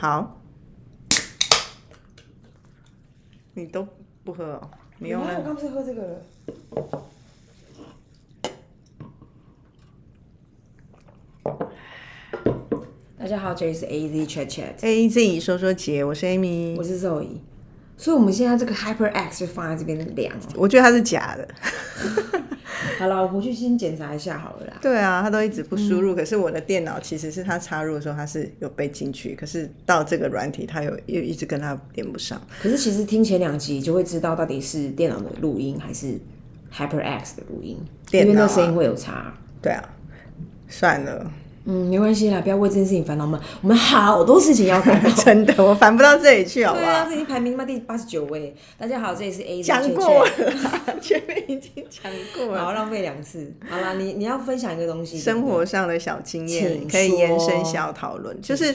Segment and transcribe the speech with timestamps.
[0.00, 0.40] 好。
[3.52, 3.86] 你都
[4.24, 4.70] 不喝哦？
[4.96, 6.16] 你用了我刚不是喝这个了？
[13.18, 17.36] 大家好，这里是 A Z Chat Chat，A Z 说说姐，我是 Amy，我是 Zoe。
[17.98, 20.40] 所以，我们现在这个 Hyper X 就放在这边量哦。
[20.54, 21.46] 我觉得它是假的。
[23.00, 24.74] 好了，我回去先检查一下好了啦。
[24.82, 32.38] 对啊，他都一直不输入，可是我的电脑其实是他插入的时候他是有被进去，可是到这个软体它有又一直跟他连不上。
[32.60, 36.18] 可是其实听前两集就会知道到底是电脑的录音还是
[36.70, 37.78] Hyper X 的录音，
[38.12, 39.32] 因为那声音会有差。
[39.62, 39.82] 对啊，
[40.68, 41.32] 算了，
[41.64, 43.26] 嗯，没关系啦，不要为这件事情烦恼。
[43.26, 45.10] 嘛我们好多事情要烦恼。
[45.22, 48.54] 真的我烦不到这里去，好不对啊，已经排名嘛第八十九位。
[48.78, 50.30] 大家好，这里是 A 讲过了，
[51.02, 52.64] 前面已经讲过了。
[52.64, 53.52] 好浪费两次。
[53.68, 58.74] 好啦，你你要分享一个东西，生活上的小经验可以延伸说小讨论，就是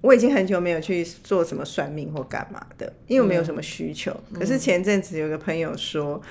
[0.00, 4.14] 我已经很久没有去做什么算命或干嘛的，因为我没有什么需求。
[4.32, 6.22] 可是前阵子有个朋友说，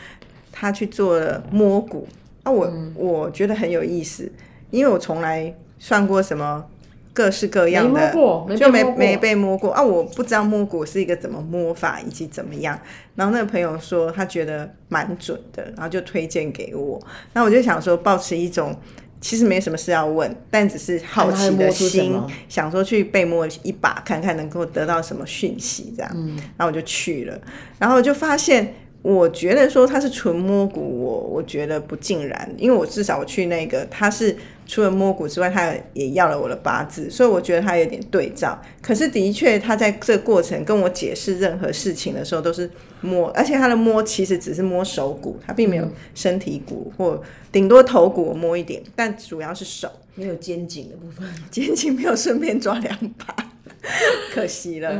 [0.50, 2.08] 他去做了摸骨，
[2.44, 4.32] 啊我，我觉得很有意思，
[4.72, 6.66] 因为我从来算过什么
[7.14, 8.12] 各式各样的，
[8.58, 9.82] 就没没被摸过啊！
[9.82, 12.80] 我不知道摸骨是一个怎么摸法以及怎么样。
[13.16, 17.02] 然后那个朋友说他觉得蛮准的，然后就推荐给我。
[17.34, 18.76] 那我就想说，保持一种
[19.20, 22.14] 其实没什么事要问，但只是好奇的心，
[22.48, 26.12] 想说去被摸一把，看看能够得到什么讯息，这样。
[26.56, 27.40] 然后我就去了，
[27.80, 28.76] 然后就发现。
[29.08, 38.62] 我觉得说他是纯摸骨，我我觉得不尽然，因为我至少我去那个他是除了摸骨之外，他也要了我的八字，所以我觉得他有点对照。
[38.82, 42.70] 可是的确，他在这个过程跟我解释任何事情的时候都是
[43.00, 49.90] 摸，而且他的摸其实只是摸手骨，他并没有身体骨或顶多头骨我摸一点，但主要是手。
[50.16, 51.26] 没有肩颈的部分。
[51.50, 53.47] 肩颈没有顺便抓两把，
[54.34, 54.92] 可惜了。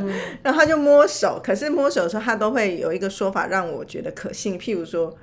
[0.42, 4.58] 然后他就摸手，可是摸手的时候，他都会有一个说法让我觉得可信。
[4.58, 5.14] 譬如说，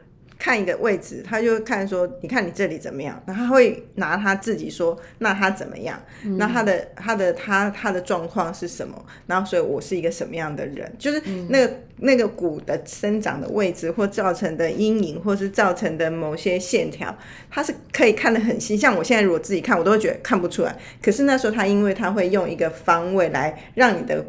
[0.45, 3.19] 看一个位置，他就看说，你看你这里怎么样？
[3.25, 5.99] 然后他会拿他自己说，那他怎么样？
[6.37, 9.03] 那他的他的他他的状况是什么？
[9.25, 10.93] 然后所以我是一个什么样的人？
[10.99, 11.19] 就是
[11.49, 17.17] 那个、那个骨的生长的位置或造成的阴影，或是造成的某些线条，
[17.49, 18.77] 他是可以看得很细。
[18.77, 20.77] 像我现在如果自己看，我都会觉得看不出来。
[21.01, 24.23] 可是那时候他因为他会用一个方位来让你的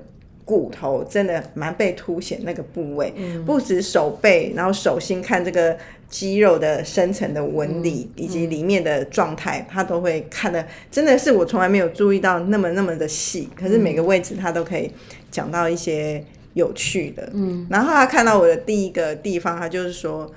[0.46, 3.12] 骨头真的蛮被凸显那个部位，
[3.44, 5.76] 不止手背，然后手心看这个
[6.08, 13.50] 肌肉的深层的纹理以及里面的状态，他都会看的，真的是我从来没有注意到那么那么的细。
[13.54, 14.90] 可是每个位置他都可以
[15.30, 16.24] 讲到一些
[16.54, 20.32] 有趣的，嗯，然后他看到我的第一个地方，他就是说。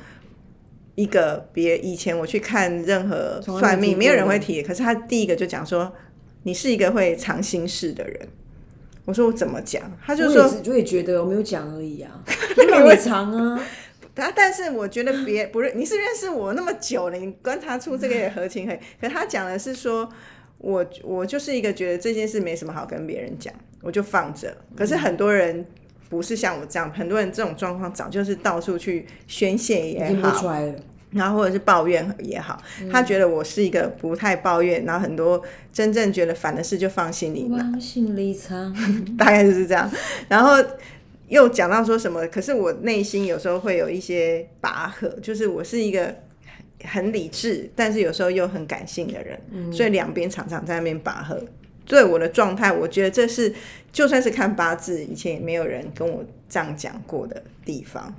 [0.96, 5.90] 一个别以前我去看任何算命，没有人会提，可是他第一个就讲说
[6.44, 8.28] 你是一个会藏心事的人。
[9.06, 9.92] 我说我怎么讲？
[10.06, 12.24] 他就说我也觉得我没有讲而已啊，
[12.56, 13.62] 就让你长啊。
[14.16, 18.80] 他，但是我觉得别不认，你是认识我那么久了，你观察出这个也合情合理。
[19.00, 20.10] 可他讲的是说，
[20.58, 24.58] 我我就是一个觉得这件事没什么好跟别人讲，我就放着。
[24.76, 25.66] 可是很多人
[26.10, 30.76] 不是像我这样，很多人这种状况早就是到处去宣泄也好，出来了，
[31.12, 32.62] 然后或者是抱怨也好，
[32.92, 35.42] 他觉得我是一个不太抱怨，然后很多
[35.74, 38.74] 真正觉得烦的事就放心里往心里藏。
[39.18, 39.90] 大概就是这样。
[40.28, 40.64] 然后
[41.28, 46.16] 又讲到说什么，可是我内心有时候会有一些拔河，就是我是一个
[46.84, 51.42] 很理智，但是有时候又很感性的人，所以两边常常在那边拔河。
[51.86, 53.52] 对我的状态，我觉得这是
[53.92, 58.14] 就算是看八字，以前也没有人跟我这样讲过的地方。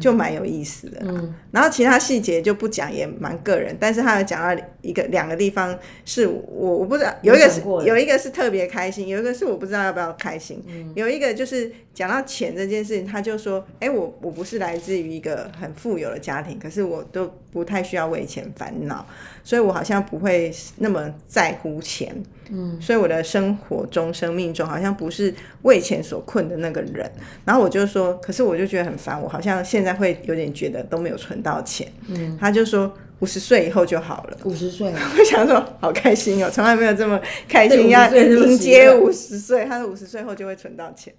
[0.00, 3.76] 就蛮有意思的啦、然后其他细节就不讲，也蛮个人。
[3.80, 10.62] 但是他有讲到一个两个地方是我我不知道，有一个是有一个是特别开心，有一个是我不知道要不要开心。
[10.94, 19.06] 有一个就是讲到钱这件事情，他就说：“哎、我我不是来自于一个很富有的家庭，可是我都不太需要为钱烦恼，
[19.44, 22.14] 所以我好像不会那么在乎钱。
[22.54, 25.32] 嗯，所以我的生活中、生命中好像不是
[25.62, 27.10] 为钱所困的那个人。
[27.44, 31.90] 然后我就说，可是我就觉得很烦，我好像现在会有点觉得都没有存到钱。
[32.08, 34.36] 嗯，他就说五十岁以后就好了。
[34.44, 39.64] 五十岁了， 我想说，好开心哦，从来没有这么开心，要50岁这么迎接五十岁。
[39.64, 41.14] 他说五十岁后就会存到钱。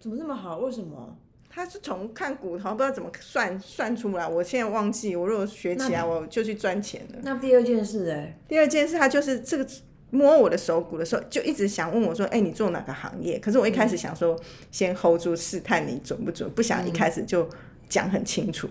[0.00, 0.56] 怎么那么好？
[0.60, 1.14] 为什么？
[1.50, 4.26] 他是从看骨头，不知道怎么算算出来。
[4.26, 7.18] 我现在忘记，我如果学起来，我就去赚钱了。
[7.22, 9.66] 那第二件事哎、第二件事，他就是这个
[10.10, 14.34] 摸我的手骨的时候，就一直想问我说：“哎、你做哪个行业？”可是我一开始想说，
[14.70, 17.46] 先 hold 住试探你准不准，不想一开始就
[17.88, 18.66] 讲很清楚。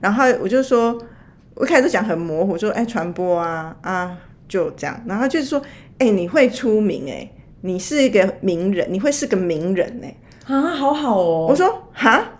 [0.00, 1.00] 然后我就说，
[1.54, 5.62] 我一开始讲很模糊，说：“哎、传播啊啊，就这样。”然后就是说
[5.98, 10.16] ：“哎、你会出名哎、你是一个名人，你会是个名人哎、
[10.46, 11.46] 啊，好好哦。
[11.48, 12.32] 我说哈，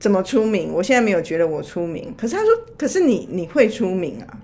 [0.00, 0.72] 怎么出名？
[0.72, 4.40] 我现在没有觉得我出名，可是他说，可是你你会出名啊。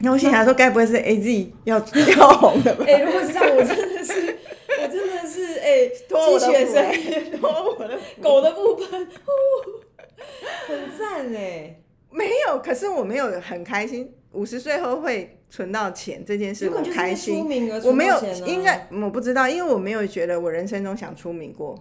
[0.00, 1.78] 然后我心想说，该不会是 A Z 要
[2.16, 2.84] 要红的吧？
[2.88, 4.36] 哎、如果是这样，我真的是，
[4.82, 11.80] 我真的是哎， 拖我的鸡犬福声，拖我的狗的部分，呼很赞哎。
[12.10, 14.12] 没有，可是我没有很开心。
[14.32, 17.40] 五十岁后会存到钱这件事，我开心。
[17.84, 18.16] 我没有
[18.46, 21.74] 应该我不知道，因为我没有觉得我人生中想出名过。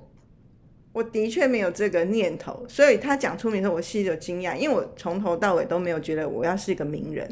[0.92, 7.30] 我的确没有这个念头，所以他讲出名的时候，我心里有惊讶，因为我从头到尾都没有觉得我要是一个名人。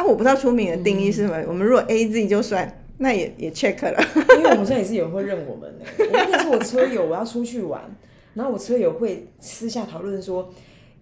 [0.00, 1.44] 啊，我不知道出名的定义是什么。
[1.46, 4.02] 我们如果 A Z 就算，那也也 check 了。
[4.38, 5.84] 因为我们现在也是有人会认我们呢。
[5.98, 7.82] 我那天是我车友，我要出去玩，
[8.32, 10.50] 然后我车友会私下讨论说，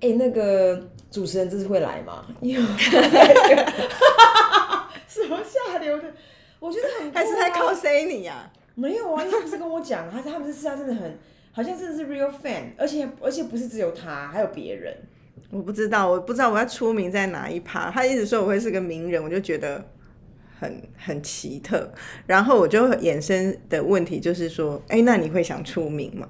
[0.00, 2.26] 哎、那个主持人这次会来吗？
[2.40, 2.62] 因 为
[5.06, 6.12] 什么下流的，
[6.58, 11.16] 我觉得很、还是他 cos 你呀、没有啊，他不是跟我讲，他他们是私下真的很，
[11.52, 14.92] 好像真的是 real fan，而且而且不是只有他，还有别人。
[15.50, 17.90] 我不知道，我不知道我要出名在哪一趴。
[17.90, 19.82] 他一直说我会是个名人，我就觉得
[20.58, 21.90] 很很奇特。
[22.26, 26.28] 然后我就衍生的问题就是说，哎、那你会想出名吗？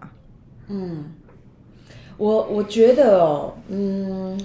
[0.69, 1.13] 嗯
[2.17, 4.39] 我我觉得哦，嗯，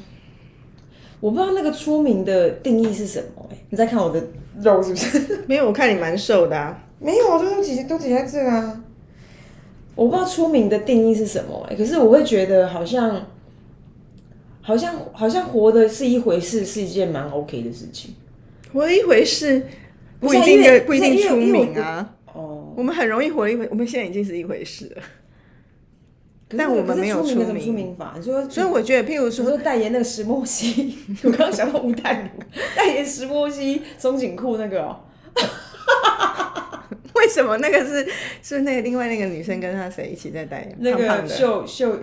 [1.19, 4.23] 我不知道那个出名的定义是什么、哎，你在看我的
[4.61, 5.43] 肉是不是？
[5.49, 6.83] 没有，我看你蛮瘦的啊。
[6.99, 8.83] 没有，都挤都挤在这啊。
[9.95, 13.25] 我不知道出名的定义是什么、哎，可是我会觉得好像，
[14.63, 18.15] 好像好像活的是一回事，是一件蛮 OK 的事情。
[18.71, 19.68] 活一回事，
[20.19, 22.15] 不一定的不一定出名啊。
[22.33, 25.04] 哦，我们很容易活一回，我们现在已经是一回事了。
[26.56, 28.13] 但我们没有出名出名法？
[28.15, 32.44] 你说，所以我觉得，譬如说，说代言那个石墨烯， 我刚刚想到吴淡如
[32.75, 35.00] 代言石墨烯松紧裤那个哦、
[37.23, 38.05] 为什么那个是
[38.41, 40.75] 是那个另外那个女生跟她谁一起在代言？
[40.79, 41.97] 那个秀秀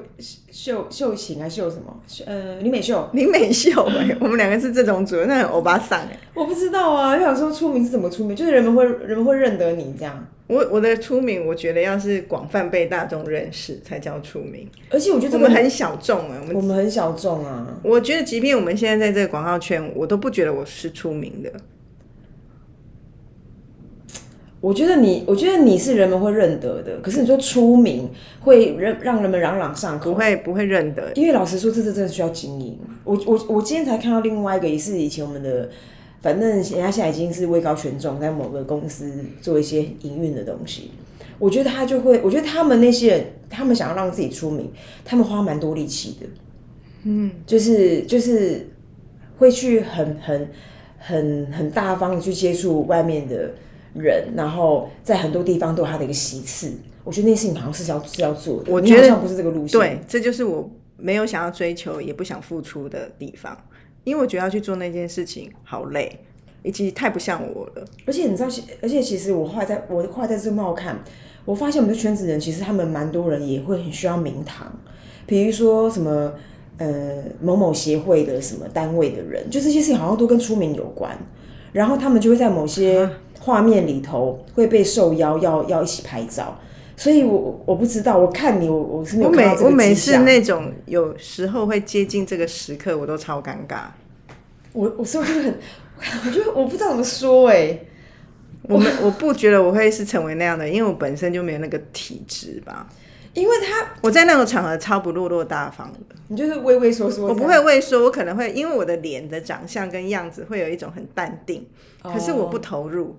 [0.51, 1.95] 秀秀琴还秀什么？
[2.25, 7.19] 呃，林美秀，林美秀哎、 我们两个是这种组合，那很欧巴桑哎、我不知道啊。
[7.19, 10.27] 就想说出名是怎么出名，就是人们会人们会认得你这样。
[10.47, 14.67] 我我的出名，我觉得要是广泛被大众认识才叫出名。
[14.91, 17.79] 而且我觉得这个我们很小众哎、我们我们很小众啊。
[17.83, 21.53] 我觉得即便我们现在在这个广告圈，我都不觉得我是出名的。
[24.61, 26.99] 我觉得你，我觉得你是人们会认得的。
[27.01, 28.11] 可是你说出名
[28.41, 32.79] 会让让人们朗朗上口，不会不会认得，因为老实说，这这真的需要经营。
[33.05, 35.71] 我我我今天才看到另外一个，也是以前我们的，
[36.21, 39.11] 反正人家现在已经是位高权重，在某个公司
[39.41, 40.91] 做一些营运的东西。
[41.39, 44.71] 我觉得他就会，我觉得他们那些人，他们想要让自己出名，
[45.07, 46.27] 他们花蛮多力气的。
[47.05, 48.69] 嗯，就是就是
[49.39, 50.49] 会去很很
[50.99, 53.53] 很很大方的去接触外面的
[53.95, 56.73] 人，然后在很多地方都有他的一个席次。
[57.03, 59.81] 我觉得那件事情好像是要是要做的，我觉得你好像不是这个路线。
[59.81, 63.57] 对，这就是我没有想要追求，也不想付出的地方，
[64.05, 66.21] 因为我觉得要去做那件事情好累，
[66.63, 67.85] 以及太不像我了。
[68.05, 68.49] 而且你知道，
[68.83, 71.03] 而且其实我后来在我后来在这冒看，
[71.47, 74.71] 我发现我们的圈子人其实他们蛮多人也会很需要名堂，
[75.27, 76.35] 比如说什么
[76.77, 81.19] 呃某某协会的什么单位的人，就这些事情好像都跟出名有关，
[81.73, 83.09] 然后他们就会在某些
[83.41, 86.57] 画面里头会被受邀要要一起拍照。
[86.97, 93.85] 所以我，我不知道，我看你，我我是没我每有看到这个我每次那种有时候会接近这个时刻，我都超尴尬。
[94.75, 95.59] 我我所以我就很，
[96.27, 97.79] 我就我不知道怎么说哎、
[98.65, 102.87] 我们我不觉得我会是成为那样的，因为我本身就没有那个体质吧。
[103.33, 111.65] 因为他我在那种场合超不落落大方的，你就是畏畏缩缩，我不会畏缩，我可能会因为我的脸的长相跟样子会有一种很淡定，
[112.03, 113.17] 可是我不投入，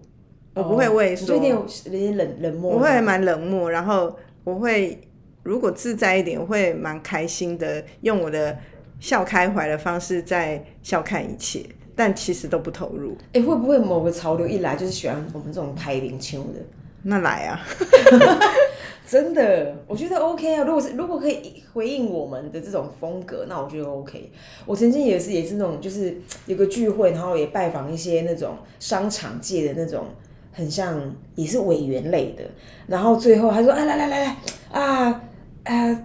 [0.53, 1.55] 我不会畏缩，哦你就有点
[1.85, 4.99] 有点冷冷漠，我会蛮冷漠，然后我会
[5.43, 8.57] 如果自在一点，我会蛮开心的，用我的
[8.99, 11.65] 笑开怀的方式在笑看一切，
[11.95, 13.15] 但其实都不投入。
[13.33, 16.59] 哎、会不会某个潮流一来就是喜欢我们这种拍零秋的？
[17.03, 17.59] 那来啊
[19.07, 20.63] 真的，我觉得 OK 啊。
[20.63, 24.31] 如果是如果可以回应我们的这种风格，那我觉得 OK。
[24.65, 26.15] 我曾经也是也是那种，就是
[26.45, 30.05] 有个聚会，然后也拜访一些那种商场界的那种，
[30.51, 32.43] 很像也是委员类的。
[32.87, 34.37] 然后最后他说：“啊，来来来来
[34.71, 35.21] 啊
[35.63, 36.03] 啊！”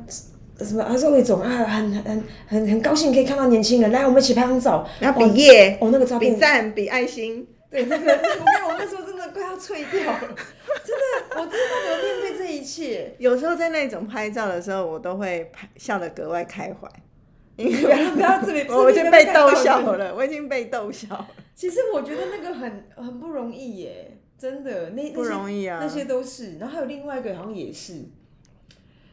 [0.59, 0.83] 什么？
[0.88, 4.88] 他说魏总啊，很很很很高兴可以看到年轻人，来，我们一起拍张照。
[4.99, 7.47] 然后比耶，哦，那个照片比赞，比爱心。
[7.71, 8.23] 对，那个那个，
[8.65, 10.21] 我我那时候真的快要脆掉了，
[10.83, 13.15] 真的，我真的怎么面对这一切。
[13.19, 16.88] 有时候在那种拍照的时候，我都会拍笑得格外开怀，
[17.57, 21.29] 因不要不要这边，为我已经被逗笑了，我已经被逗笑了。
[21.55, 24.17] 其实我觉得那个很很不容易耶。
[24.38, 26.59] 真的那不容易啊那些都是。
[26.59, 28.02] 然后还有另外一个好像也是，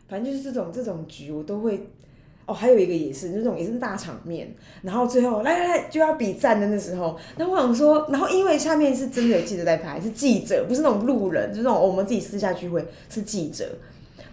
[0.08, 1.89] 反正就是这种这种局我都会。
[2.46, 13.65] 哦，还有一个也是那种也是大场面，然后最后来来来就要比赞的那时候，那我想说，然后因为下面是真的有记者在拍，是记者，不是那种路人，就是那种我们自己私下聚会是记者。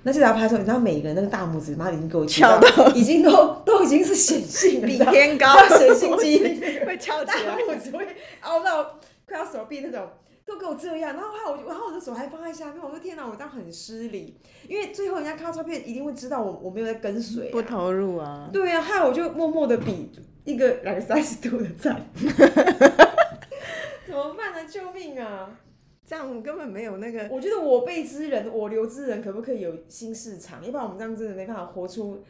[0.03, 5.47] 那记者要拍的时候，你知道每个人那个大拇指妈已经给我敲到， 已经都都已经是显性了，比天高，
[5.79, 6.39] 显性肌
[6.85, 8.05] 会敲大拇指会
[8.41, 10.05] 凹到快要手臂那种。
[10.51, 12.83] 都给我这样，然后还有，然后我的手还放在下面。
[12.83, 14.37] 我说天哪，我这样很失礼，
[14.69, 18.51] 因为最后人家看到照片一定会知道我我没有在跟随，不投入啊。
[18.53, 20.11] 对啊，害我就默默的比
[20.45, 22.05] 一个两个三十度的赞，
[24.07, 24.69] 怎么办呢？
[24.69, 25.57] 救命啊！
[26.05, 27.29] 这样根本没有那个。
[27.31, 30.65] 我觉得我辈之人，我留之人，可不可以有新市场？
[30.65, 32.25] 要不然我们这样真的没办法活出。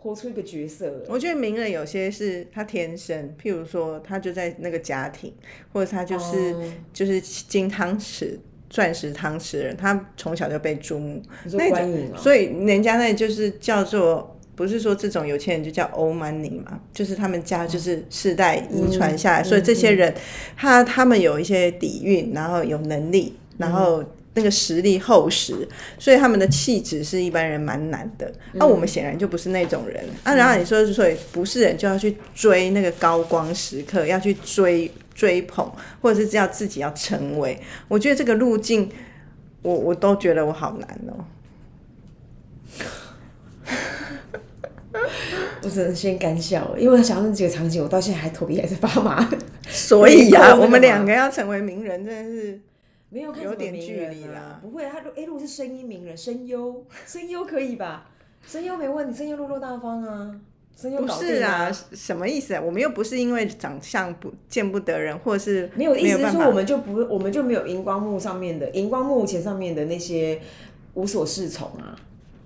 [0.00, 5.32] 活出一个角色，我觉得名人有些是他天生，譬如说他就在那个家庭，
[5.72, 6.54] 或者他就是
[6.92, 8.38] 就是金汤匙、
[8.70, 11.20] 钻石汤匙人，他从小就被注目，
[11.52, 20.14] 那种，所以人家那就是叫做，不是说这种有钱人就叫 old money 嘛，就是他们家就是世代遗传下来，所以这些人
[20.56, 24.04] 他他们有一些底蕴，然后有能力，然后。
[24.38, 25.66] 那个实力厚实，
[25.98, 28.32] 所以他们的气质是一般人蛮难的。
[28.52, 30.32] 那我们显然就不是那种人啊。
[30.32, 35.68] 然后你说，所以不是人就要去追那个高光时刻，要去追追捧，
[36.00, 37.60] 或者是要自己要成为。
[37.88, 38.88] 我觉得这个路径，
[39.62, 41.24] 我我都觉得我好难哦。
[45.62, 49.28] 我只能先干笑，因为想到那几个场景，我到现在还头皮还是发麻。
[49.68, 52.60] 所以 呀，我们两个要成为名人，真的是。
[53.10, 58.10] 没有看什么名人啊，不会，他哎，如果是声音名人，声优，声优可以吧？
[58.46, 60.38] 声优没问题，声优落落大方啊，
[60.76, 62.60] 声优不是啊，什么意思啊？
[62.60, 70.40] 我们又不是因为长相不见不得人，或者是没有意思说我们就不，我们就没有荧光幕上面的荧光幕前上面的那些
[70.94, 71.98] 无所适从啊。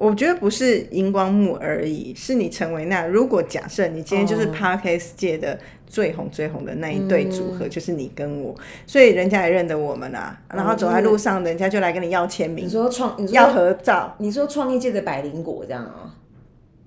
[0.03, 3.07] 我觉得不是荧光幕而已，是你成为那。
[3.07, 5.57] 如果假设你今天就是 Parkes 界的
[5.87, 8.53] 最红最红的那一对组合，就是你跟我，
[8.85, 10.37] 所以人家也认得我们啊。
[10.53, 12.67] 然后走在路上，人家就来跟你要签名。
[12.67, 14.13] 你说创，你说要合照。
[14.19, 16.13] 你说创意界的百灵果这样啊？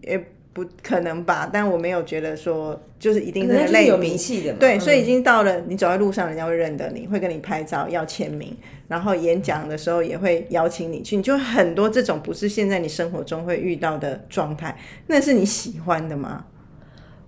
[0.01, 0.21] 也。
[0.55, 1.49] 不可能吧？
[1.51, 8.55] 但我没有觉得说就是一定是类有名气的嘛，对，所以已经到了你走在路上，人家会认得你，会跟你拍照要签名，
[8.87, 16.45] 然后演讲的时候也会邀请你去，你就很多这种不是现在你生活中会遇到的状态，那是你喜欢的吗？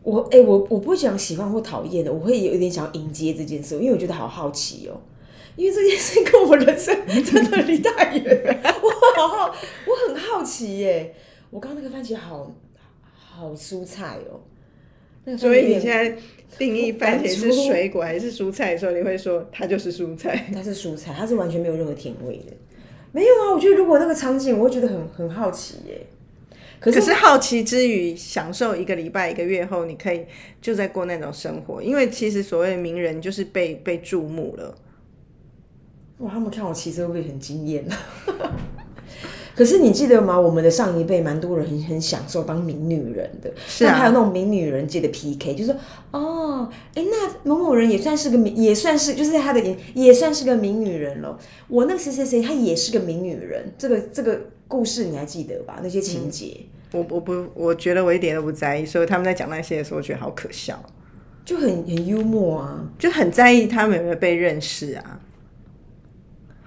[0.04, 4.96] 我哎，我我不会讲喜欢或讨厌的，我会有一点想要迎接这件事，因为我觉得好好奇哦，
[5.58, 8.90] 因为这件事跟我人生真的离太远，我
[9.22, 9.56] 好好，
[9.86, 11.14] 我很好奇耶，
[11.50, 12.50] 我刚刚那个番茄好。
[13.38, 16.18] 好蔬菜哦，所以你现在
[16.58, 20.46] 定义 番茄是水果还是蔬菜的时候，你会说它就是蔬菜？
[20.54, 22.54] 它是蔬菜，它是完全没有任何甜味的。
[23.12, 26.02] 没有啊，我觉得如果那个场景，我会觉得很很好奇耶。
[26.80, 30.26] 可是好奇之余，享受一个礼拜、一个月后，你可以
[30.62, 34.78] 就在过那种生活，因为其实所谓的名人就是被被注目了。
[36.20, 37.96] 哇，他们看我骑车会不会很惊艳呢？
[39.58, 40.40] 可是你记得吗？
[40.40, 45.80] 我们的上一辈蛮多人很很享受当名女人的，是啊，还有那种名女人界的 PK，就是说，
[46.12, 51.40] 哦，哎，那某某人也算是个名，也算是就是他的也也算是个名女人了。
[51.68, 53.74] 我那个谁谁谁，她也是个名女人。
[53.80, 55.80] 这个这个故事你还记得吧？
[55.82, 56.56] 那些情节，
[56.92, 60.80] 我我不我觉得我一点都不在意，所以他们在讲那些的时候，我觉得好可笑，
[61.44, 65.20] 就很很幽默啊，就很在意他们有没有被认识啊。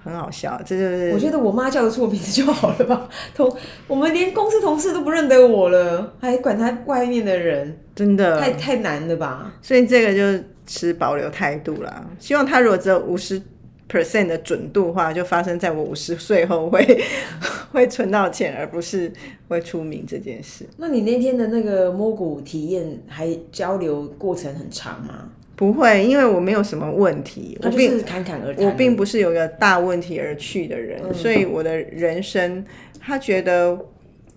[0.03, 3.07] 很好笑，这就是我觉得我妈叫得出我名字就好了吧。
[3.35, 3.55] 同
[3.87, 9.53] 我们连公司同事都不认得我了，还管他外面的人，真的太太难了吧？
[9.61, 12.05] 所以这个就持保留态度啦。
[12.17, 13.41] 希望他如果只有五十
[13.89, 17.03] percent 的准度的话，就发生在我五十岁后会
[17.71, 19.11] 会存到钱，而不是
[19.49, 20.65] 会出名这件事。
[20.77, 25.29] 那你那天的那个摸骨体验还交流过程很长吗？
[25.61, 28.65] 不会，因为我没有什么问题，我并侃侃而谈。
[28.65, 32.65] 我并不是有个大问题而去的人，所以我的人生，
[32.99, 33.77] 他觉得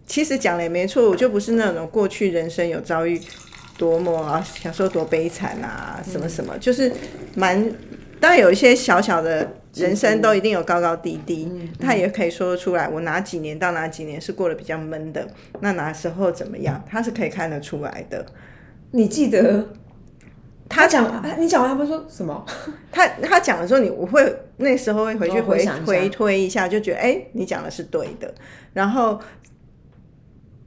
[0.04, 3.18] 其实讲了也没错，我就不是那种过去人生有遭遇
[3.78, 6.92] 多么啊，小时候多悲惨啊，什么什么，就是
[7.34, 7.72] 蛮
[8.20, 11.50] 当然有一些小小的人生都一定有高高低低，
[11.80, 15.26] 他也可以说得出来，我哪几年到哪几年是过得比较闷的，
[15.60, 18.26] 那哪时候怎么样，他是可以看得出来的。
[18.90, 19.66] 你记得？
[20.68, 22.44] 他讲，你讲完他们说什么？
[22.90, 28.32] 他他讲的时候，你我会那时候会回去回回推一下，就觉得哎，你讲的是对的。
[28.72, 29.20] 然后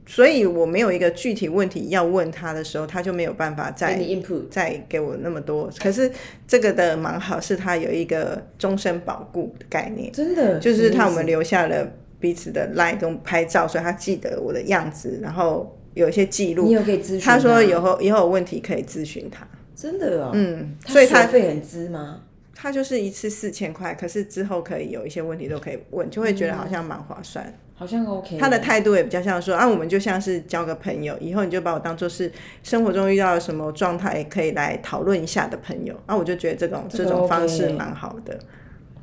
[0.06, 5.68] 所以我没有一个具体问题要问他的时候，他就没有办法再给你 input，再给我那么多。
[5.78, 6.10] 可是
[6.46, 11.86] 这个的蛮好，是他有一个终身保固的概念，真的就是他我们留下了
[12.20, 16.70] 彼此的 line 跟拍照，所以他记得我的样子，然后有一些记你录。
[16.70, 19.46] 有可以咨询他说吗以后以后有问题可以咨询他。
[19.80, 22.22] 真的哦，嗯，所以他费很资吗？
[22.52, 27.54] 他就是一次四千块，可是之后可以有一些问题都可以问，就会觉得好像蛮划算。
[27.76, 28.36] 好像 OK。
[28.38, 32.32] 他的态度也比较像说啊，我们就像是交个朋友，以后你就把我当做是
[32.64, 35.94] 生活中遇到了什么状态可以来讨论一下的朋友。
[36.06, 38.36] 啊，我就觉得这种这个这种方式蛮好的，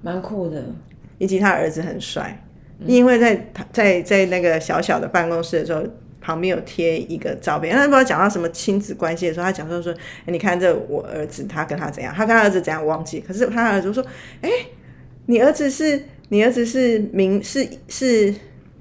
[0.01, 0.62] 蛮酷的，
[1.20, 2.44] 以及他儿子很帅，
[2.86, 5.82] 因为在他在在那个小小的办公室的时候。
[6.25, 14.03] 旁边有贴一个照片，他不知道讲到什么亲子关系的时候，他讲说说，哎、你看这我儿子他跟他怎样，他跟他儿子怎样忘记，可是他儿子说，
[14.41, 14.50] 哎、
[15.27, 18.34] 你儿子是你儿子是明是是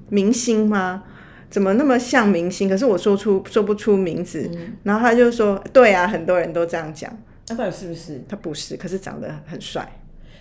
[0.09, 1.05] 明星吗？
[1.51, 2.67] 怎么那么像明星？
[2.67, 4.51] 可是我说出说不出名字，
[4.83, 7.15] 然后他就说，对啊，很多人都这样讲，
[7.49, 8.25] 那到底是不是？
[8.27, 10.01] 他不是，可是长得很帅。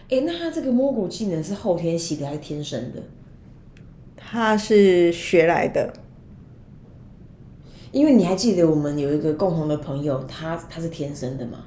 [0.09, 3.03] 哎、那他这个摸骨技能是后天习的还是天生的？
[4.15, 5.93] 他是学来的，
[7.93, 11.59] 因为你还记得我们有一个共同的朋友，他他是天生的吗？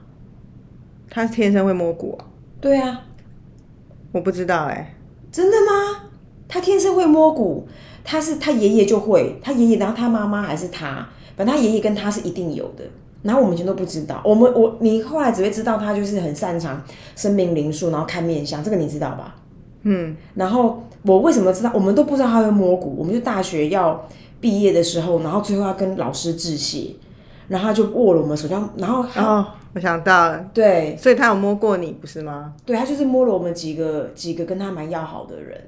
[1.08, 2.26] 他天生会摸骨、啊，
[2.60, 3.00] 对啊，
[4.10, 4.94] 我不知道哎、
[5.30, 6.10] 真的吗？
[6.48, 7.66] 他天生会摸骨，
[8.02, 12.84] 他是他爷爷就会，他爷爷，然后他妈妈还是他，反正他爷爷跟他是一定有的。
[13.22, 16.82] 然后我们以前都不知道，我们我你后来只会知道他就是很擅长
[17.14, 19.36] 生命灵数，然后看面相，这个你知道吧？
[19.82, 21.70] 嗯，然后我为什么知道？
[21.72, 24.04] 我们都不知道他会摸骨，我们就大学要
[24.40, 26.94] 毕业的时候，然后最后要跟老师致谢，
[27.48, 32.54] 然后他就握了我们手，这样，然后他、哦，我想到了，对所以他有摸过你不是吗？
[32.64, 35.58] 对，他就是摸了我们几个几个跟他蛮要好的人，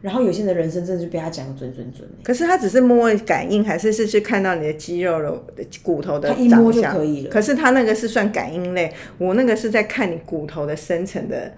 [0.00, 2.08] 然后有些人的人生真的就被他讲得准准准。
[2.22, 11.52] 可是他只是摸感应，还是是去看到你的肌肉的骨头的他一摸就可以了可是他那个是算感应类，我那个是在看你骨头的深层的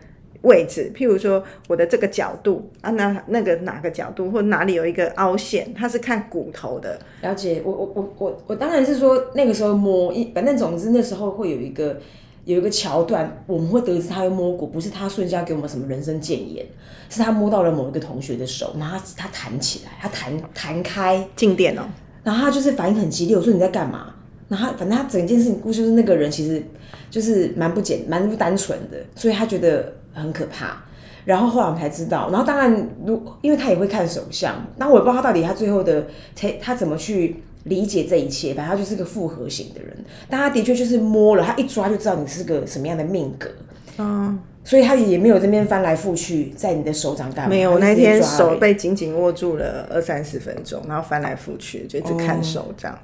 [0.48, 6.98] 位置，譬如说我的这个角度啊，那那个哪个角度或哪里有一个凹陷，它是看骨头的。
[7.22, 12.00] 了解，我我我我我当然是说那个时候摸，一反正总之那时候会有一个
[12.44, 16.66] 有一个桥段，我们会得知他会摸骨，不是他瞬间要给我们什么人生谏言，
[17.08, 21.82] 是他摸到了某一个同学的手，然后他他弹起来，他弹弹开，静电哦，
[22.24, 24.14] 然后他就是反应很激烈，我说你在干嘛？
[24.48, 26.62] 然后他反正他整件事情故事就是那个人其实
[27.10, 30.82] 就是蛮不简蛮不单纯的，所以他觉得很可怕。
[31.24, 39.94] 然后后来我们才知道，然后当然如因为他也会看手相，那我也不知道他到底他最后的他他怎么去理解这一切，反正他就是个复合型的人，
[40.30, 43.50] 但他的确就是摸了，他一抓就知道你是个什么样的命格，
[43.98, 52.98] 嗯，所以他也没有这边翻来覆去在你的手掌干嘛，没有，那天手被紧紧握住了二三十分钟，然后翻来覆去，就一直看手这样。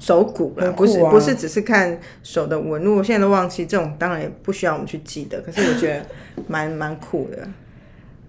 [0.00, 6.04] 手骨了，啊不是不是只是看手的纹路，我现在都忘记这种，当然也不需要我们去记得，可是我觉得
[6.48, 7.46] 蛮蛮酷的。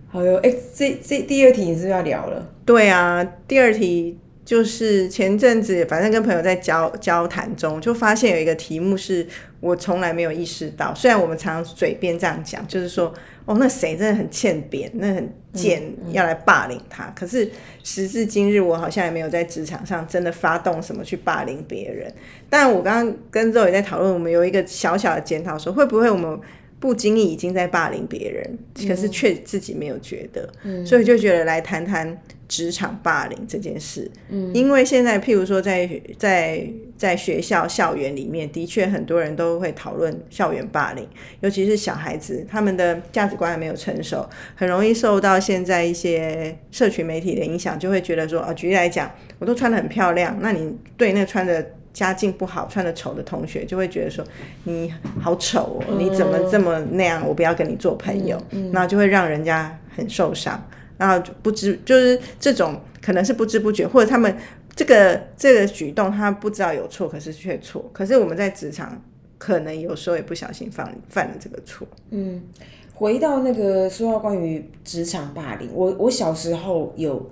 [0.10, 2.46] 好哟，哎，这这第二题你是不是要聊了？
[2.66, 9.26] 对啊，第二题就是前阵子反正跟朋友在交交谈中，就发现有一个题目是
[9.60, 13.14] 我从来没有意识到，虽然我们常常嘴边这样讲，就是说
[13.46, 17.12] 哦那谁真的很欠扁，那很贱，要来霸凌他。
[17.16, 17.50] 可是
[17.84, 22.12] 时至今日，我好像也没有在职场上真的发动什么去霸凌别人。
[22.50, 26.40] 但我刚刚跟周也在讨论，我们有一个小小的检讨，说会不会我们
[26.80, 30.50] 不经意已经在霸凌别人，可是却自己没有觉得，
[30.84, 32.20] 所以就觉得来谈谈
[32.52, 34.12] 职场霸凌这件事。
[34.28, 41.08] 嗯，因为现在譬如说在在在学校校园里面，的确很多人都会讨论校园霸凌，
[41.40, 49.10] 尤其是小孩子，他们的价值观还没有成熟，很容易受到现在一些社群媒体的影响，就会觉得说，啊，举例来讲，
[49.40, 51.66] 我都穿的很漂亮，那你对那个穿的。
[51.94, 54.24] 家境不好、穿的丑的同学就会觉得说
[54.64, 57.22] 你好丑哦，你怎么这么那样？
[57.28, 60.66] 我不要跟你做朋友，然后就会让人家很受伤，
[61.02, 64.38] 然后就不知就是这种可能是不知不觉，或者他们
[64.76, 67.90] 这个这个举动他不知道有错，可是却错。
[67.92, 69.02] 可是我们在职场
[69.40, 71.88] 可能有时候也不小心犯犯了这个错。
[72.12, 72.44] 嗯，
[72.94, 77.32] 回到那个说到关于职场霸凌，我我小时候有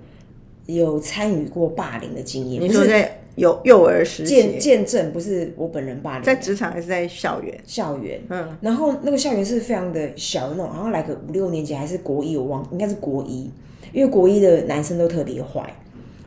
[0.66, 7.58] 有参与过霸凌的经验，你说在有幼儿时见期，见证，不是我本人霸凌，在职场还是在校园？
[7.66, 13.50] 校园，嗯，然后那个校园是非常的小的那种，好像来个五六年级还是国一，我忘，应该是国一，
[13.94, 15.74] 因为国一的男生都特别坏。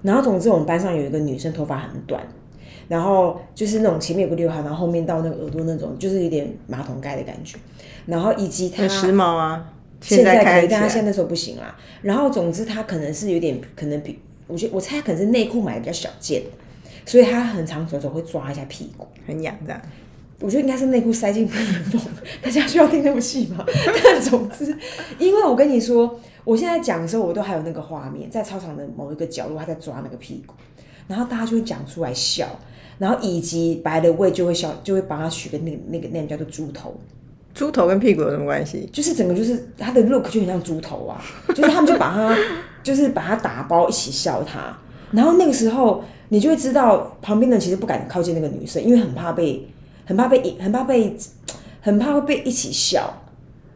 [0.03, 2.21] 然后总之我们班上有一个女生头发很短，
[2.89, 7.57] 然后就是那种前面有个刘海，然后后面到那个耳朵那种，就是有点马桶盖的感觉。
[8.07, 9.69] 然后以及她很时髦啊。
[10.01, 11.79] 现在可以，但她现在那时候不行啦。
[12.03, 16.43] 然后总之她可能是有点可能比我觉得我猜她可能是内裤买的比较小件，
[17.05, 19.07] 所以他很常走走会抓一下屁股。
[19.27, 19.81] 很痒这样。
[20.41, 22.01] 我觉得应该是内裤塞进屁眼缝，
[22.43, 23.65] 大家需要听那么细吗？
[24.03, 24.77] 但总之，
[25.17, 30.55] 因为我跟你说，我现在讲的时候，我都还有那个画面，在操场的某一个角落，他在抓那个屁股，
[31.07, 32.49] 然后大家就会讲出来笑，
[32.99, 37.01] 然后以及白的胃就会笑，就会帮他取个那那个 name 叫做猪头，
[37.55, 38.91] 猪头跟屁股有什么关系？
[38.93, 42.37] 就是整个就是他的 look 就很像猪头啊，就是他们就把他
[42.83, 44.77] 就是把他打包一起笑他，
[45.13, 49.69] 然后那个时候你就会知道旁边的人其实不敢靠近那个女生，因为很怕被。
[50.05, 51.17] 很怕被很怕被
[51.81, 53.23] 很怕会被一起笑。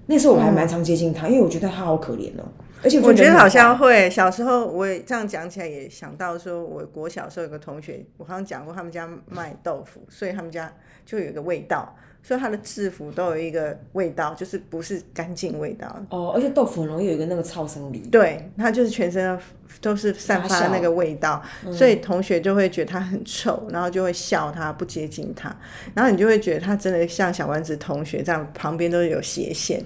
[0.06, 2.44] 那时候我还蛮常接近她，因为我觉得她好可怜哦。
[2.82, 10.72] 而且我觉得好像会小时候，我也这样讲起来也想到说，我国小时候有个同学，我好像讲过他们家卖豆腐，所以他们家
[11.04, 11.94] 就有一个味道。
[12.22, 16.32] 所以他的制服都有一个味道，就是不是干净味道哦。
[16.34, 19.38] 而且豆腐很容易有一个那个超生理，对，它就是全身
[19.80, 21.40] 都是散发那个味道，
[21.72, 25.56] 所以同学就会觉得它很臭，然后就会笑他，不接近他。
[25.94, 29.80] 然后你就会觉得他真的像小丸子同学这样，旁边都是有斜线。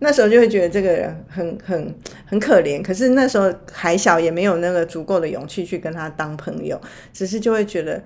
[0.00, 1.94] 那时候就会觉得这个人很很
[2.26, 6.80] 很可怜，可是那时候还小，也没有那个足够的勇气去跟他当朋友，
[7.12, 8.02] 只是就会觉得。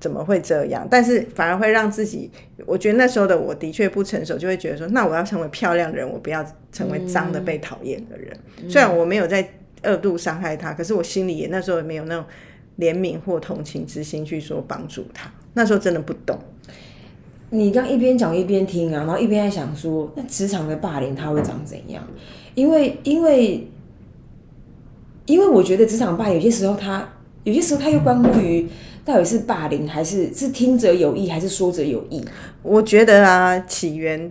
[0.00, 0.88] 怎么会这样？
[0.90, 2.30] 但是反而会让自己，
[2.64, 8.34] 我觉得那时候的我的确不成熟，就会觉得说，那我要成为漂亮的人，我不要成为脏的被讨厌的人。
[8.66, 9.46] 虽然我没有在
[9.82, 12.24] 恶度伤害他，可是我心里也那时候也没有那种
[12.78, 15.30] 怜悯或同情之心去说帮助他。
[15.52, 16.38] 那时候真的不懂。
[17.50, 22.02] 你刚一边讲一边听啊，然后一边在想说，那职场的霸凌它会长怎样？
[22.54, 23.68] 因为因为
[25.26, 27.08] 因为我觉得职场霸有些时候它
[27.44, 28.66] 有些时候它又关乎于。
[29.02, 32.22] 到底是霸凌还是是听者有意还是说者有意？
[32.62, 34.30] 我觉得啊，起源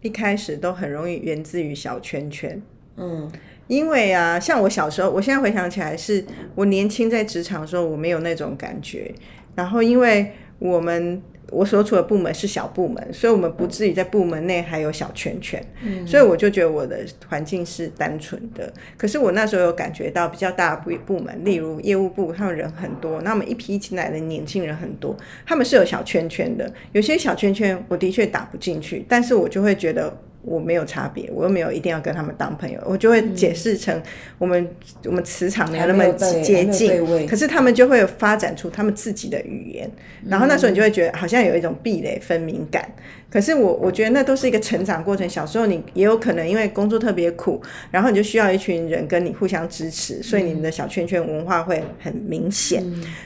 [0.00, 2.60] 一开始都很容易源自于小圈圈。
[2.96, 3.30] 嗯，
[3.68, 9.14] 因为啊，像我小时候，我现在回想起来，是我年轻在职场的时候，我没有那种感觉。
[9.54, 11.22] 然后，因为我们。
[11.50, 15.62] 我所处的部门是小部门，所以我们不至于在部门内还有小圈圈，
[16.06, 18.72] 所以我就觉得我的环境是单纯的。
[18.96, 26.72] 可是我那时候有感觉到比较大部部门，例如业务部，他们人很多，那么一批进来的年轻人很多，他们是有小圈圈的。
[26.92, 30.16] 有些小圈圈我的确打不进去，但是我就会觉得。
[30.44, 34.00] 我没有差别，我又没有一定要跟他们当朋友，我就会解释成
[34.38, 34.68] 我们
[35.06, 36.06] 我们磁场没有那么
[36.42, 39.90] 接近，可是他们就会发展出他们自己的语言，
[40.26, 42.88] 然后那时候你就会觉得好像有一种壁垒分明感。
[43.30, 52.84] 可是我我觉得那都是一个成长过程，小时候你也有可能因为工作特别苦，然后你就需要一群人跟你互相支持，所以你们的小圈圈文化会很明显。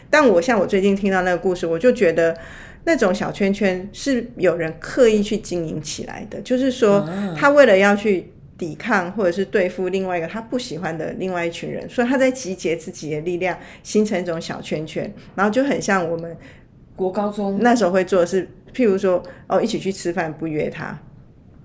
[0.08, 2.36] 但我像我最近听到那个故事，我就觉得。
[2.84, 16.36] 那种小圈圈是有人刻意去经营起来的，就是说他为了要去抵抗或者是对付另外一个他不喜欢的另外一群人，所以他在集结自己的力量，形成一种小圈圈，然后就很像我们
[16.96, 20.98] 国高中那时候会做的是，譬如说哦一起去吃饭不约他，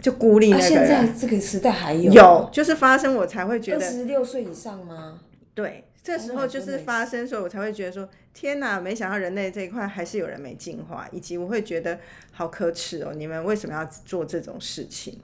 [0.01, 0.69] 就孤立那个人。
[0.69, 5.19] 现在这个时代还有有，就是发生我才会觉得二十六岁以上吗？
[5.55, 5.85] 对。
[6.03, 8.77] 这时候就是发生，所以我才会觉得说，天哪！
[8.77, 11.97] 没想到人类这一块还是有人没进化，以及我会觉得
[12.33, 13.13] 好可耻哦！
[13.15, 15.17] 你们为什么要做这种事情？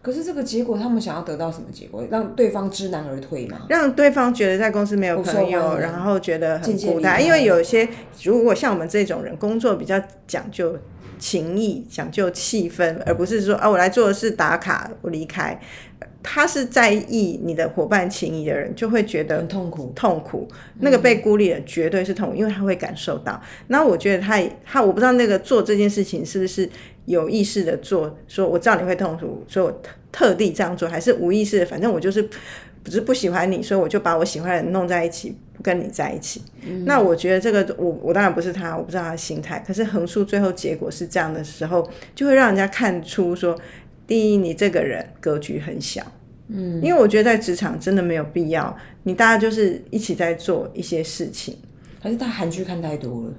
[0.00, 2.02] 可是这个结果，他们想要得到什么结果？
[2.10, 3.66] 让对方知难而退吗？
[3.68, 7.22] 让对方觉得在公司没有朋友，然后觉得很孤单。
[7.22, 7.86] 因为有些
[8.22, 10.74] 如果像我们这种人，工作比较讲究
[11.18, 15.60] 情谊、讲究气氛，而不是说啊，我来做的是打卡，我离开。
[16.22, 19.90] 他是在意你的伙伴情谊的人，就会觉得很痛苦。
[19.96, 20.46] 痛苦，
[20.80, 23.40] 那个被孤立的绝对是痛苦，因为他会感受到。
[23.68, 26.68] 那我觉得他他，我不知道那个做这件事情是不是
[27.06, 32.22] 有意识的做，说我知道你会痛苦，所以我特特地这样做，还是无意识的，反正我就是
[32.82, 36.42] 不是不喜欢你，所以我就把我喜欢的人弄在一起，不跟你在一起。
[36.84, 39.64] 那我觉得这个，我我当然不是他，我不知道他的心态。
[39.66, 43.58] 可是横竖最后结果是这样的时候，就会让人家看出说。
[44.10, 46.02] 第一，你这个人格局很小，
[46.48, 51.56] 嗯，因为我觉得在职场真的没有必要，你大家就是一起在做一些事情，
[52.00, 53.32] 还是他韩剧看太多了，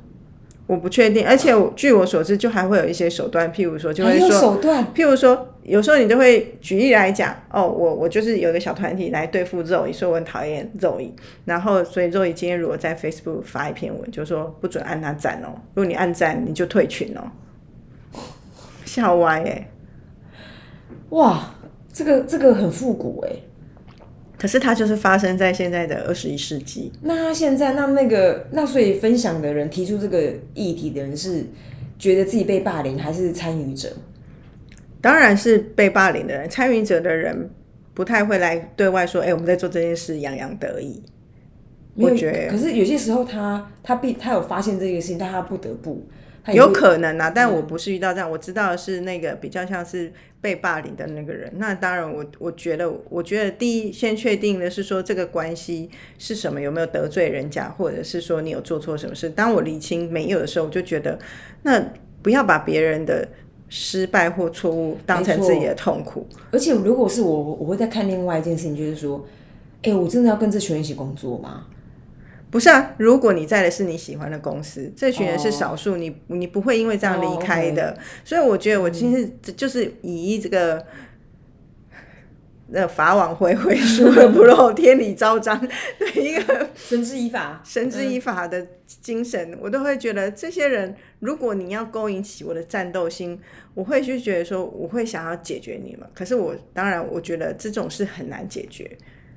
[0.67, 1.27] 我不确定。
[1.27, 17.27] 而且据我所知，就还会有一些手段，譬如说就会说手段，譬如说有时候你就会举例来讲，哦，我我就是有一个小团体来对付肉所以我很讨厌肉姨，然后所以肉姨今天如果在 Facebook 发一篇文，就说不准按他赞哦，如果你按赞，你就退群哦，
[18.85, 19.67] 笑歪哎。
[21.11, 21.55] 哇，
[21.93, 23.31] 这个这个很复古哎，
[24.37, 26.91] 可是它就是发生在现在的二十一世纪。
[27.01, 31.45] 那他现在那那个那所以分享的人提出这个议题的人是
[31.99, 33.89] 觉得自己被霸凌还是参与者？
[35.01, 37.49] 当然是被霸凌的人，参与者的人
[37.93, 41.03] 不太会来对外说，哎，我们在做这件事，洋洋得意。
[41.95, 46.01] 我觉得可是有些时候他他必他有发现这个事情，但他不得不，
[46.53, 51.51] 有可能啊，但我不是遇到这样，我知道的是那个比较像是被霸凌的那个人。
[51.57, 59.29] 那当然我，我觉得，我觉得第一先确定的是说这个关系是什么，有没有得罪人家，或者是说你有做错什么事。
[59.29, 61.19] 当我理清没有的时候，我就觉得
[61.61, 61.79] 那
[62.23, 63.27] 不要把别人的
[63.69, 66.25] 失败或错误当成自己的痛苦。
[66.51, 69.23] 而且如果是我，我会再看另外一件事情，就是说，
[69.83, 71.67] 哎、我真的要跟这群人一起工作吗？
[72.51, 77.97] 不是啊，如果你在的是你喜欢的公司，这群人是少哦数，你你不会因为这样离开的。
[78.23, 80.85] 所以我觉得我今天是就是以这个。
[82.73, 85.67] 那法网恢恢，疏而不漏，天理昭彰的
[86.15, 88.65] 一个 绳之以法，绳之以法的
[89.01, 93.37] 精神，我都会觉得这些人，如果你要勾引起我的战斗心，
[93.73, 96.09] 我会去觉得说，我会想要解决你们。
[96.13, 98.89] 可是我当然，我觉得这种事很难解决。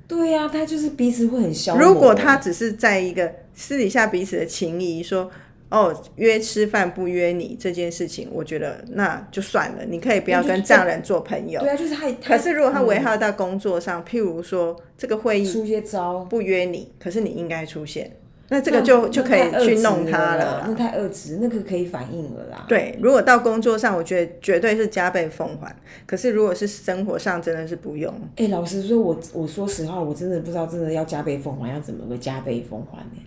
[0.07, 1.83] 对呀、他就是彼此会很消磨。
[1.83, 5.31] 如果他只是在一个私底下彼此的情谊，说
[5.69, 11.59] 哦约吃饭不约你这件事情，我觉得那就算了，你可以不要跟这样人做朋友。
[11.59, 18.11] 对啊，就是他，可是如果他危害到工作上，譬如说这个会议出些招，不约你，可是你应该出现，
[18.49, 20.63] 那这个就就可以去弄它了。
[20.67, 22.65] 那太恶值，那个可以反应了啦。
[22.67, 25.75] 对，如果到工作上，我觉得绝对是加倍奉还。
[26.05, 28.13] 可是如果是生活上，真的是不用。
[28.35, 33.21] 哎、老实说，我我说实话，我真的不知道，真的要加倍奉还，要怎么个加倍奉还呢？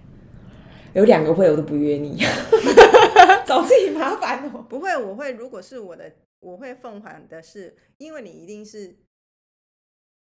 [0.94, 2.18] 有两个会我都不约你，
[3.44, 4.64] 找自己麻烦哦。
[4.68, 6.04] 不会，我会，如果是我的，
[6.40, 8.96] 我会奉还的是，因为你一定是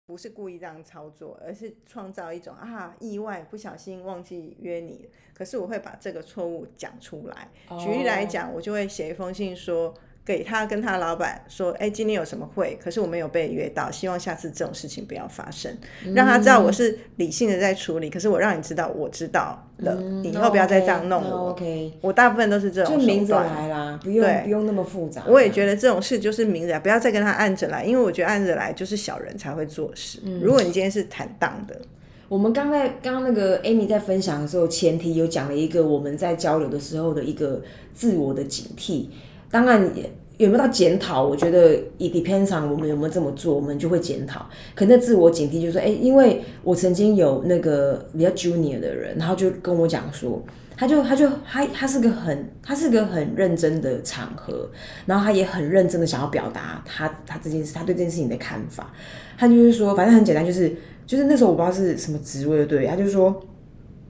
[0.07, 5.09] 不是故意这样操作，而是创造一种啊意外，不小心忘记约你。
[5.35, 7.49] 可是我会把这个错误讲出来。
[7.79, 9.93] 举例来讲，我就会写一封信说。
[10.27, 12.77] 给他跟他老板说，哎，今天有什么会？
[12.83, 15.73] 可是我没有被约到，希望下次这种事情不要发生，
[16.15, 18.11] 让他知道我是理性的在处理。
[18.11, 21.51] 可是我让你知道，我知道了，以后不要再这样弄那我。
[21.51, 23.41] OK，我大部分都是这种就明着。
[23.41, 25.23] 来啦，不用对不用那么复杂。
[25.29, 30.19] 我也觉得这种事就是明着，不要再跟他按着来，因为我觉得按着来就是小人才会做事。
[30.43, 31.81] 如果你今天是坦荡的，
[32.29, 37.63] 我们刚才刚刚那个 Amy 在分享的时候，前提有讲了一个我们在交流的时候的一个
[37.95, 39.07] 自我的警惕。
[39.51, 44.47] 当然也有没有到检讨，我觉得以 depends on 我们有没有这么做，我们就会检讨。
[44.75, 50.43] 可那自我警惕就是说，哎、因为我曾经有那个比较 junior 的人，然后就跟我讲说。
[50.79, 54.69] 他就他就他他是个很他是个很认真的场合，
[55.07, 58.93] 然后他也很认真的想要表达他他这件事他对这件事情的看法。
[59.39, 60.71] 他就是说，反正很简单，就是
[61.07, 63.43] 就是那时候我不知道是什么职位的，对，他就说，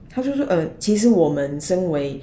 [0.09, 2.19] 他就说，呃，其实我们身为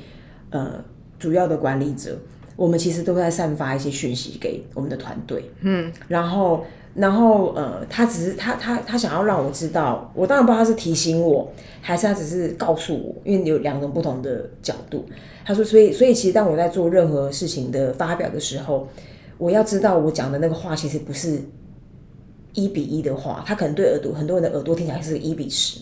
[0.51, 0.73] 呃
[1.19, 2.15] 主要的管理者，
[2.57, 6.65] 我们其实都在散发一些讯息给我们的团队，嗯，然后
[6.95, 15.05] 然后呃，他只是他他他想要让我知道，我当然不知道他是提醒我，还是他只是告诉我，因为有两种不同的角度。
[15.45, 18.89] 他说，所以所以其实当我在做任何事情的发表的时候，
[19.37, 21.43] 我要知道我讲的那个话其实不是
[22.53, 25.81] 一比一的话，他可能对耳朵很多人的耳朵听起来是一比十，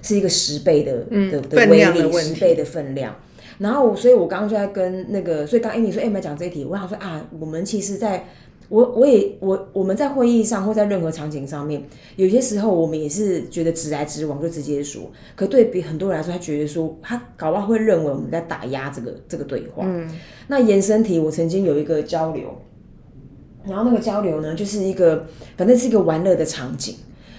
[0.00, 3.14] 是一个十倍的的的分威力，十倍的分量。
[3.58, 8.28] 然后，所以我刚刚就在跟那个，所以刚 Amy 说，哎，我们讲这一题，我想说啊，我们其实在，
[8.68, 11.82] 我我也我我们在会议上或在任何场景上面，
[12.16, 19.84] 有些时候我们也是觉得直来直往就直接说，可对比很多人来说，他觉得说他搞不好会认为我们在打压这个这个对话。
[19.86, 20.06] 嗯，
[20.48, 22.54] 那延伸题，我曾经有一个交流，
[23.66, 26.94] 然后那个交流呢，就是一个反正是一个玩乐的场景。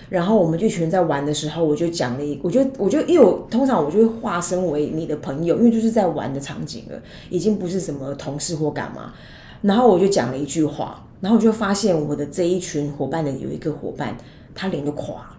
[0.10, 9.13] 然后我们就一群人在玩的时候，我就讲了一，我就我就因为我通常我就会化身为你的朋友，因为就是在玩的场景了，已经不是什么同事或干嘛。
[9.62, 14.15] 然后我就讲了一句话，然后我就发现我的这一群伙伴的有一个伙伴，
[14.56, 15.38] 他脸就垮了，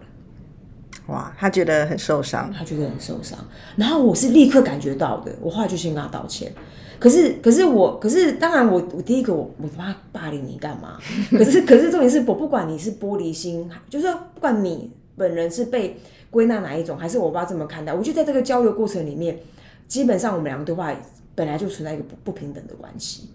[1.07, 2.53] 哇，他觉得很受伤。
[2.55, 3.39] 他觉得很受伤。
[3.75, 6.51] 然后我是立刻感觉到的，我后来就先跟他道歉。
[6.99, 10.99] 可是，可是我，可是当然我，我第一个我我他妈霸凌你干嘛？
[11.31, 15.97] 可是，可是重点是我不管你是玻璃心，就是说不管你本人是被
[16.29, 17.93] 归纳哪一种，还是我爸这么看待。
[17.93, 19.39] 我就在这个交流过程里面，
[19.87, 20.93] 基本上我们两个对话
[21.33, 23.29] 本来就存在一个不不平等的关系，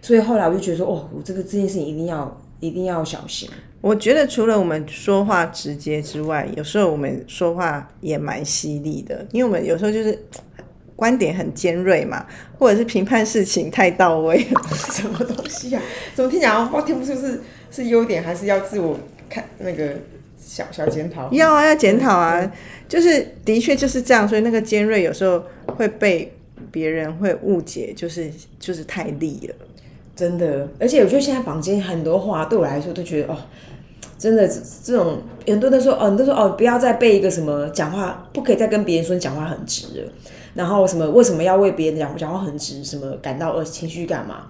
[0.00, 3.48] 所以后来我就觉得说，哦，我这个这件事情一定要一定要小心。
[3.82, 10.18] 我觉得除了我们说话直接之外，有时候我们说话也蛮犀利的，因为我们有时候就是
[11.00, 12.26] 观点很尖锐嘛，
[12.58, 14.60] 或者是评判事情太到位了。
[14.92, 15.80] 什么东西啊？
[16.14, 19.94] 怎么听起来好像听不出是是优点，还是要自我看那个
[20.38, 21.32] 小小检讨？
[21.32, 22.52] 要啊，要检讨啊，
[22.86, 26.30] 就是的确就是这样，所以那个尖锐有时候会被
[26.70, 29.54] 别人会误解，就是就是太利了。
[30.14, 33.38] 真的，而且我觉得现在坊间很多话对我来说都觉得哦，
[34.18, 40.12] 真的这这种很多人都说哦，你都说哦，不要再被一个什么讲话，不可以再跟别人说你讲话很直了。
[40.54, 44.46] 然后什么为什么要为别人讲讲话很直，什么感到呃情绪干嘛？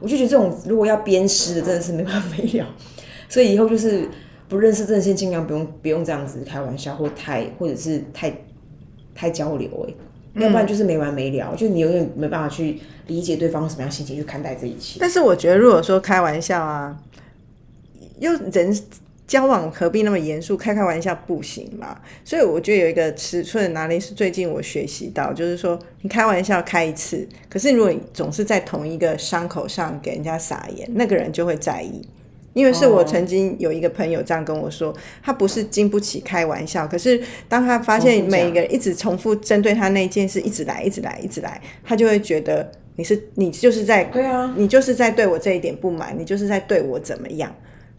[0.00, 2.66] 我就觉得这种如果要鞭尸的，真的是没完没了。
[3.28, 4.08] 所以以后就是
[4.48, 8.32] 不认识，真的先尽量不用不用这样子开玩笑，或太或者是太
[9.14, 9.68] 太交流
[10.34, 14.98] 哎、要不然就是没完没了，就你永远没办法去理解对方什么样心情去看待这一切。
[14.98, 16.96] 但是我觉得，如果说开玩笑啊，
[18.18, 18.74] 又人
[19.26, 20.56] 交往何必那么严肃？
[20.56, 21.98] 开开玩笑不行嘛？
[22.24, 32.06] 所以我觉得有一个尺寸哪里是最近我学习到，就是说你开玩笑开一次，可是如果你总是在同一个伤口上给人家撒盐，那个人就会在意。
[32.54, 47.50] 因为是我曾经有一个朋友这样跟我说，他不是经不起开玩笑，可是当他发现每一个人一直重复针对他那件事，一直来，一直来，一直来，他就会觉得你是你就是在对啊，你就是在对我这一点不满，你就是在对我怎么样。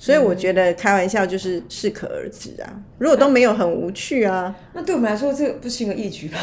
[0.03, 6.37] 所以我觉得开玩笑就是适可而止啊，如果都没有很无趣啊，那对我们来说，这个不轻而易举吧？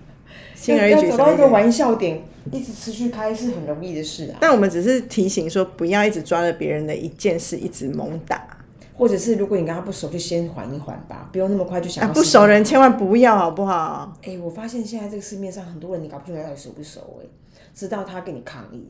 [0.56, 4.38] 轻而易举要找到一个玩笑点，一直持续开是很容易的事啊。
[4.40, 8.56] 但我们只是提醒说，不要一直抓着别人的一件事一直猛打
[8.96, 12.12] 或者是如果你跟他不熟，就先缓一缓吧，不用那么快就想啊！
[12.14, 14.16] 不熟人千万不要，好不好？
[14.22, 17.26] 哎、我发现现在这个市面上很多人，你搞不清楚到底熟不熟、哎，
[17.74, 18.88] 直到他跟你抗议，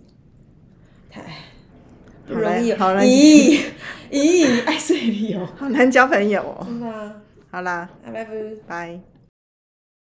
[1.11, 1.21] 太
[2.27, 2.77] 不容易哦。
[2.79, 3.61] 好难咦
[4.11, 6.65] 咦，爱睡你哦，好难交朋友哦。
[6.67, 7.13] 真的啊，
[7.51, 8.27] 好啦，拜拜。
[8.67, 9.01] 拜。